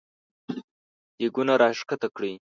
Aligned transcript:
دېګونه 1.17 1.53
راکښته 1.61 2.07
کړی! 2.15 2.33